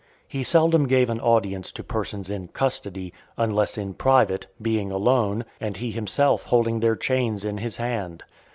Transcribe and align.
He 0.27 0.41
seldom 0.41 0.87
gave 0.87 1.11
an 1.11 1.19
audience 1.21 1.71
to 1.73 1.83
persons 1.83 2.31
in 2.31 2.47
custody, 2.47 3.13
unless 3.37 3.77
in 3.77 3.93
private, 3.93 4.47
being 4.59 4.91
alone, 4.91 5.45
and 5.59 5.77
he 5.77 5.91
himself 5.91 6.45
holding 6.45 6.79
their 6.79 6.95
chains 6.95 7.45
in 7.45 7.59
his 7.59 7.77
hand. 7.77 8.23